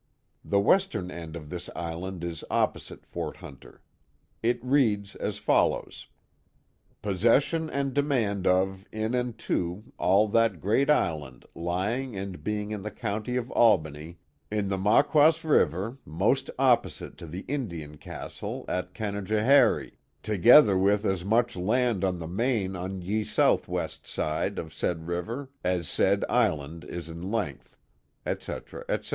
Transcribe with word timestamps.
The 0.43 0.59
western 0.59 1.11
end 1.11 1.35
of 1.35 1.51
this 1.51 1.69
island 1.75 2.23
is 2.23 2.43
opposite 2.49 3.05
Fort 3.05 3.37
Hunter. 3.37 3.83
It 4.41 4.59
reads 4.65 5.15
as 5.15 5.37
follows: 5.37 6.07
as"... 6.89 6.95
possession 7.03 7.69
and 7.69 7.93
demand 7.93 8.47
of 8.47 8.87
in 8.91 9.13
and 9.13 9.37
to 9.45 9.93
all 9.99 10.27
that 10.29 10.59
great 10.59 10.89
island 10.89 11.45
lying 11.53 12.15
and 12.17 12.43
being 12.43 12.71
in 12.71 12.81
the 12.81 12.89
county 12.89 13.35
of 13.35 13.51
Albany, 13.51 14.17
in 14.49 14.69
the 14.69 14.77
Maquas 14.79 15.43
river 15.43 15.99
most 16.03 16.49
opposite 16.57 17.15
to 17.19 17.27
llie 17.27 17.45
Imiian 17.45 17.99
castle 17.99 18.65
at 18.67 18.95
CaM^ 18.95 19.23
johary, 19.27 19.97
together 20.23 20.79
with 20.79 21.05
as 21.05 21.23
much 21.23 21.55
land 21.55 22.03
on 22.03 22.17
the 22.17 22.27
main 22.27 22.75
on 22.75 23.03
ye 23.03 23.23
soulb' 23.23 23.65
westsideof 23.67 24.71
saidriverassaid 24.73 26.23
island 26.27 26.87
isin 26.89 27.31
length." 27.31 27.77
etc. 28.25 28.83
etc. 28.89 29.09